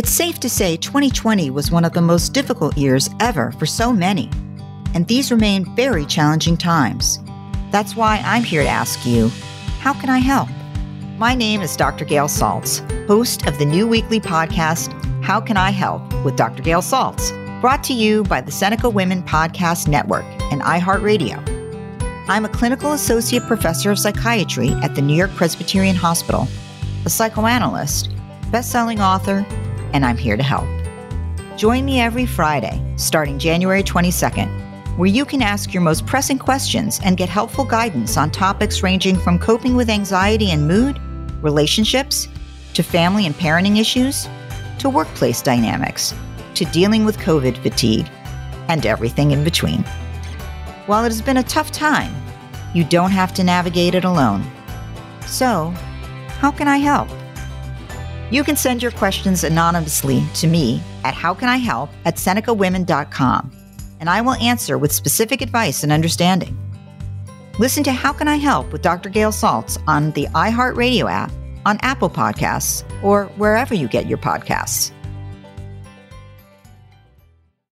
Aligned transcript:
It's 0.00 0.10
safe 0.10 0.40
to 0.40 0.48
say 0.48 0.78
2020 0.78 1.50
was 1.50 1.70
one 1.70 1.84
of 1.84 1.92
the 1.92 2.00
most 2.00 2.32
difficult 2.32 2.74
years 2.78 3.10
ever 3.20 3.52
for 3.52 3.66
so 3.66 3.92
many, 3.92 4.30
and 4.94 5.06
these 5.06 5.30
remain 5.30 5.66
very 5.76 6.06
challenging 6.06 6.56
times. 6.56 7.18
That's 7.70 7.94
why 7.94 8.22
I'm 8.24 8.42
here 8.42 8.62
to 8.62 8.68
ask 8.68 9.04
you 9.04 9.28
how 9.80 9.92
can 9.92 10.08
I 10.08 10.16
help? 10.16 10.48
My 11.18 11.34
name 11.34 11.60
is 11.60 11.76
Dr. 11.76 12.06
Gail 12.06 12.28
Saltz, 12.28 12.80
host 13.08 13.46
of 13.46 13.58
the 13.58 13.66
new 13.66 13.86
weekly 13.86 14.20
podcast, 14.20 14.90
How 15.22 15.38
Can 15.38 15.58
I 15.58 15.68
Help 15.68 16.00
with 16.24 16.34
Dr. 16.34 16.62
Gail 16.62 16.80
Saltz, 16.80 17.30
brought 17.60 17.84
to 17.84 17.92
you 17.92 18.22
by 18.22 18.40
the 18.40 18.50
Seneca 18.50 18.88
Women 18.88 19.22
Podcast 19.24 19.86
Network 19.86 20.24
and 20.50 20.62
iHeartRadio. 20.62 21.36
I'm 22.26 22.46
a 22.46 22.48
clinical 22.48 22.92
associate 22.92 23.42
professor 23.42 23.90
of 23.90 23.98
psychiatry 23.98 24.70
at 24.82 24.94
the 24.94 25.02
New 25.02 25.14
York 25.14 25.32
Presbyterian 25.32 25.96
Hospital, 25.96 26.48
a 27.04 27.10
psychoanalyst, 27.10 28.08
best-selling 28.50 29.02
author, 29.02 29.46
and 29.92 30.04
I'm 30.04 30.16
here 30.16 30.36
to 30.36 30.42
help. 30.42 30.66
Join 31.56 31.84
me 31.84 32.00
every 32.00 32.26
Friday, 32.26 32.82
starting 32.96 33.38
January 33.38 33.82
22nd, 33.82 34.48
where 34.96 35.08
you 35.08 35.24
can 35.24 35.42
ask 35.42 35.74
your 35.74 35.82
most 35.82 36.06
pressing 36.06 36.38
questions 36.38 37.00
and 37.04 37.16
get 37.16 37.28
helpful 37.28 37.64
guidance 37.64 38.16
on 38.16 38.30
topics 38.30 38.82
ranging 38.82 39.16
from 39.16 39.38
coping 39.38 39.76
with 39.76 39.90
anxiety 39.90 40.52
and 40.52 40.66
mood, 40.66 40.98
relationships, 41.42 42.28
to 42.74 42.82
family 42.82 43.26
and 43.26 43.34
parenting 43.34 43.78
issues, 43.78 44.28
to 44.78 44.88
workplace 44.88 45.42
dynamics, 45.42 46.14
to 46.54 46.64
dealing 46.66 47.04
with 47.04 47.18
COVID 47.18 47.56
fatigue, 47.58 48.08
and 48.68 48.86
everything 48.86 49.32
in 49.32 49.44
between. 49.44 49.82
While 50.86 51.04
it 51.04 51.08
has 51.08 51.22
been 51.22 51.36
a 51.36 51.42
tough 51.42 51.70
time, 51.70 52.14
you 52.74 52.84
don't 52.84 53.10
have 53.10 53.34
to 53.34 53.44
navigate 53.44 53.94
it 53.94 54.04
alone. 54.04 54.44
So, 55.26 55.74
how 56.38 56.50
can 56.50 56.68
I 56.68 56.78
help? 56.78 57.08
You 58.30 58.44
can 58.44 58.54
send 58.54 58.80
your 58.80 58.92
questions 58.92 59.42
anonymously 59.42 60.22
to 60.34 60.46
me 60.46 60.80
at 61.02 61.14
howcanihelp 61.14 61.90
at 62.04 62.14
senecawomen.com, 62.14 63.52
and 63.98 64.08
I 64.08 64.20
will 64.20 64.34
answer 64.34 64.78
with 64.78 64.92
specific 64.92 65.42
advice 65.42 65.82
and 65.82 65.90
understanding. 65.90 66.56
Listen 67.58 67.82
to 67.84 67.92
How 67.92 68.12
Can 68.12 68.28
I 68.28 68.36
Help 68.36 68.72
with 68.72 68.82
Dr. 68.82 69.08
Gail 69.08 69.32
Saltz 69.32 69.82
on 69.88 70.12
the 70.12 70.26
iHeartRadio 70.28 71.10
app, 71.10 71.32
on 71.66 71.78
Apple 71.82 72.08
Podcasts, 72.08 72.84
or 73.02 73.24
wherever 73.36 73.74
you 73.74 73.88
get 73.88 74.06
your 74.06 74.18
podcasts. 74.18 74.92